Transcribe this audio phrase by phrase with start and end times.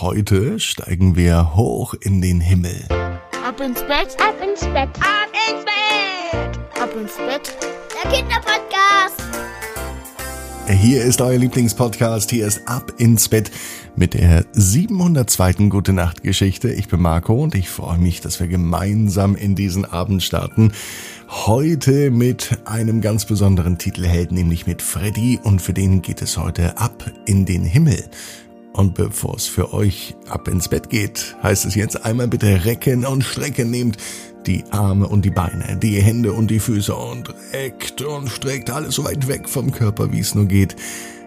[0.00, 2.84] Heute steigen wir hoch in den Himmel.
[3.44, 7.56] Ab ins Bett, ab ins Bett, ab ins Bett, ab ins Bett.
[8.04, 9.20] Der Kinderpodcast.
[10.68, 12.30] Hier ist euer Lieblingspodcast.
[12.30, 13.50] Hier ist Ab ins Bett
[13.96, 15.68] mit der 702.
[15.68, 16.70] Gute Nacht Geschichte.
[16.70, 20.72] Ich bin Marco und ich freue mich, dass wir gemeinsam in diesen Abend starten.
[21.28, 26.78] Heute mit einem ganz besonderen Titelheld, nämlich mit Freddy und für den geht es heute
[26.78, 28.04] ab in den Himmel.
[28.78, 33.04] Und bevor es für euch ab ins Bett geht, heißt es jetzt einmal bitte recken
[33.04, 33.72] und strecken.
[33.72, 33.96] Nehmt
[34.46, 38.94] die Arme und die Beine, die Hände und die Füße und reckt und streckt alles
[38.94, 40.76] so weit weg vom Körper, wie es nur geht.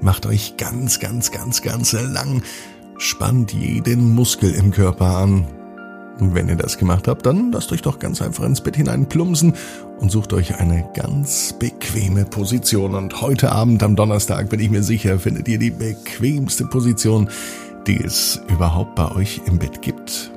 [0.00, 2.42] Macht euch ganz, ganz, ganz, ganz lang.
[2.96, 5.46] Spannt jeden Muskel im Körper an.
[6.18, 9.54] Wenn ihr das gemacht habt, dann lasst euch doch ganz einfach ins Bett hinein plumpsen
[9.98, 12.94] und sucht euch eine ganz bequeme Position.
[12.94, 17.28] Und heute Abend am Donnerstag bin ich mir sicher, findet ihr die bequemste Position,
[17.88, 20.30] die es überhaupt bei euch im Bett gibt.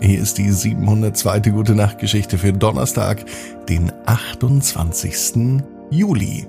[0.00, 1.40] Hier ist die 702.
[1.50, 3.24] Gute Nacht Geschichte für Donnerstag,
[3.68, 5.62] den 28.
[5.90, 6.46] Juli.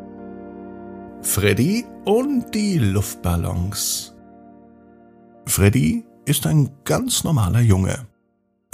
[1.21, 4.15] Freddy und die Luftballons.
[5.45, 8.07] Freddy ist ein ganz normaler Junge.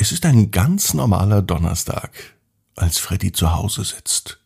[0.06, 2.12] Es ist ein ganz normaler Donnerstag,
[2.76, 4.40] als Freddy zu Hause sitzt.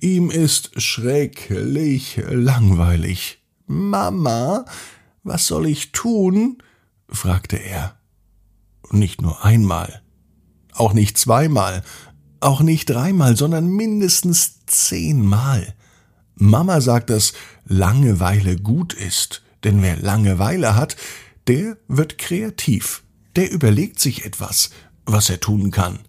[0.00, 3.38] Ihm ist schrecklich langweilig.
[3.68, 4.64] Mama,
[5.22, 6.60] was soll ich tun?
[7.08, 8.00] fragte er.
[8.90, 10.02] Nicht nur einmal,
[10.72, 11.84] auch nicht zweimal,
[12.40, 15.72] auch nicht dreimal, sondern mindestens zehnmal.
[16.34, 17.32] Mama sagt, dass
[17.64, 20.96] Langeweile gut ist, denn wer Langeweile hat,
[21.46, 23.04] der wird kreativ
[23.36, 24.70] der überlegt sich etwas,
[25.06, 26.00] was er tun kann.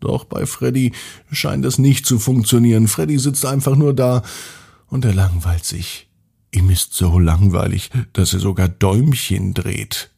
[0.00, 0.92] Doch bei Freddy
[1.30, 2.88] scheint es nicht zu funktionieren.
[2.88, 4.22] Freddy sitzt einfach nur da
[4.86, 6.08] und er langweilt sich.
[6.52, 10.10] Ihm ist so langweilig, dass er sogar Däumchen dreht.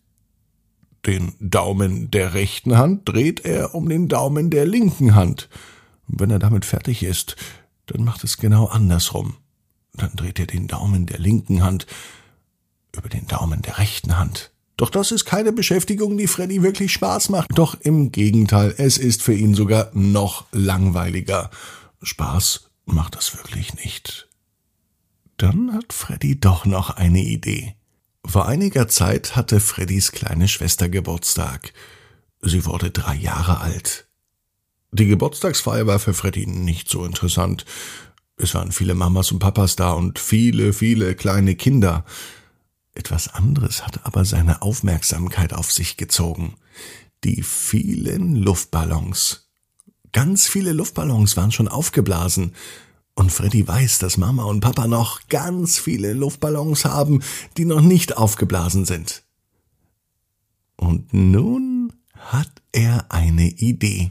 [1.04, 5.48] Den Daumen der rechten Hand dreht er um den Daumen der linken Hand.
[6.06, 7.36] wenn er damit fertig ist,
[7.86, 9.34] dann macht es genau andersrum.
[9.94, 11.86] Dann dreht er den Daumen der linken Hand
[12.96, 14.51] über den Daumen der rechten Hand.
[14.82, 17.50] Doch das ist keine Beschäftigung, die Freddy wirklich Spaß macht.
[17.54, 21.52] Doch im Gegenteil, es ist für ihn sogar noch langweiliger.
[22.02, 24.28] Spaß macht das wirklich nicht.
[25.36, 27.76] Dann hat Freddy doch noch eine Idee.
[28.26, 31.72] Vor einiger Zeit hatte Freddys kleine Schwester Geburtstag.
[32.40, 34.08] Sie wurde drei Jahre alt.
[34.90, 37.66] Die Geburtstagsfeier war für Freddy nicht so interessant.
[38.36, 42.04] Es waren viele Mamas und Papas da und viele, viele kleine Kinder.
[42.94, 46.54] Etwas anderes hat aber seine Aufmerksamkeit auf sich gezogen.
[47.24, 49.48] Die vielen Luftballons.
[50.12, 52.54] Ganz viele Luftballons waren schon aufgeblasen.
[53.14, 57.22] Und Freddy weiß, dass Mama und Papa noch ganz viele Luftballons haben,
[57.56, 59.22] die noch nicht aufgeblasen sind.
[60.76, 64.10] Und nun hat er eine Idee.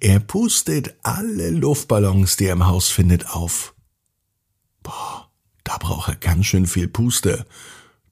[0.00, 3.74] Er pustet alle Luftballons, die er im Haus findet, auf.
[4.82, 5.30] Boah,
[5.64, 7.46] da braucht er ganz schön viel Puste.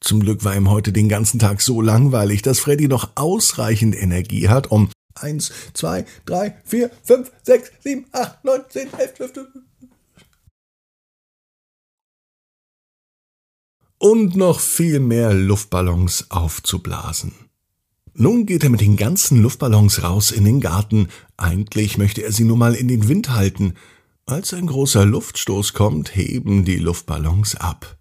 [0.00, 4.48] Zum Glück war ihm heute den ganzen Tag so langweilig, dass Freddy noch ausreichend Energie
[4.48, 9.32] hat, um eins, zwei, drei, vier, fünf, sechs, sieben, acht, neun, zehn, elf, zwölf,
[13.98, 17.32] und noch viel mehr Luftballons aufzublasen.
[18.14, 21.08] Nun geht er mit den ganzen Luftballons raus in den Garten.
[21.36, 23.74] Eigentlich möchte er sie nur mal in den Wind halten.
[24.24, 27.98] Als ein großer Luftstoß kommt, heben die Luftballons ab.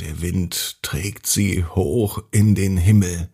[0.00, 3.30] Der Wind trägt sie hoch in den Himmel.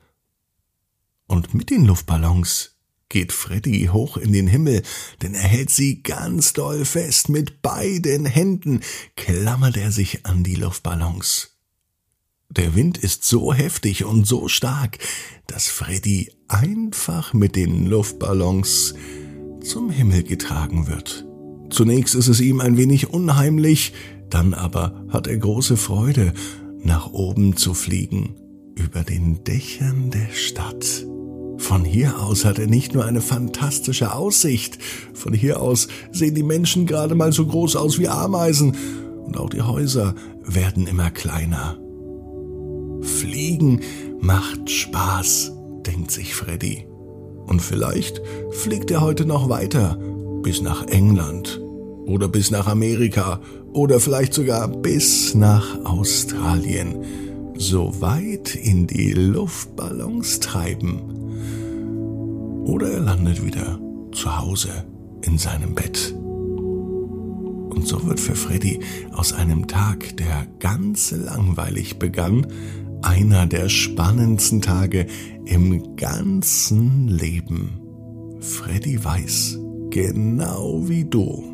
[1.27, 2.77] Und mit den Luftballons
[3.09, 4.83] geht Freddy hoch in den Himmel,
[5.23, 7.29] denn er hält sie ganz doll fest.
[7.29, 8.81] Mit beiden Händen
[9.17, 11.51] klammert er sich an die Luftballons.
[12.51, 14.99] Der Wind ist so heftig und so stark,
[15.47, 18.95] dass Freddy einfach mit den Luftballons
[19.63, 21.27] zum Himmel getragen wird.
[21.71, 23.93] Zunächst ist es ihm ein wenig unheimlich,
[24.35, 26.33] dann aber hat er große Freude,
[26.83, 28.35] nach oben zu fliegen,
[28.75, 31.07] über den Dächern der Stadt.
[31.57, 34.79] Von hier aus hat er nicht nur eine fantastische Aussicht,
[35.15, 38.77] von hier aus sehen die Menschen gerade mal so groß aus wie Ameisen,
[39.25, 40.15] und auch die Häuser
[40.45, 41.79] werden immer kleiner.
[43.03, 43.81] Fliegen
[44.21, 45.53] macht Spaß,
[45.87, 46.87] denkt sich Freddy.
[47.47, 48.21] Und vielleicht
[48.51, 49.99] fliegt er heute noch weiter
[50.43, 51.64] bis nach England
[52.07, 53.41] oder bis nach Amerika
[53.73, 56.97] oder vielleicht sogar bis nach Australien,
[57.57, 61.01] so weit in die Luftballons treiben.
[62.65, 63.79] Oder er landet wieder
[64.13, 64.71] zu Hause
[65.23, 66.15] in seinem Bett.
[66.15, 68.81] Und so wird für Freddy
[69.13, 72.47] aus einem Tag, der ganz langweilig begann,
[73.03, 75.07] einer der spannendsten Tage
[75.45, 77.81] im ganzen Leben.
[78.41, 79.59] Freddy weiß,
[79.91, 81.54] genau wie du.